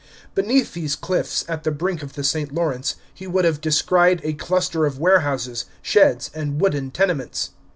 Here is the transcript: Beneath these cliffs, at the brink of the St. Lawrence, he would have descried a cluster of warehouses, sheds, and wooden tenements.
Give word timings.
Beneath 0.33 0.73
these 0.73 0.95
cliffs, 0.95 1.45
at 1.47 1.63
the 1.63 1.69
brink 1.69 2.01
of 2.01 2.13
the 2.13 2.23
St. 2.23 2.51
Lawrence, 2.51 2.95
he 3.13 3.27
would 3.27 3.45
have 3.45 3.61
descried 3.61 4.19
a 4.23 4.33
cluster 4.33 4.83
of 4.87 4.97
warehouses, 4.99 5.65
sheds, 5.83 6.31
and 6.33 6.59
wooden 6.59 6.89
tenements. 6.89 7.51